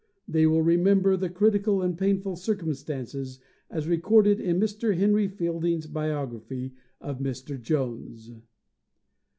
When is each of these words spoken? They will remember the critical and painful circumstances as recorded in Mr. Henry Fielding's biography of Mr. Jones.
They 0.27 0.47
will 0.47 0.63
remember 0.63 1.15
the 1.15 1.29
critical 1.29 1.83
and 1.83 1.95
painful 1.95 2.35
circumstances 2.35 3.37
as 3.69 3.87
recorded 3.87 4.39
in 4.39 4.59
Mr. 4.59 4.97
Henry 4.97 5.27
Fielding's 5.27 5.85
biography 5.85 6.73
of 6.99 7.19
Mr. 7.19 7.61
Jones. 7.61 8.31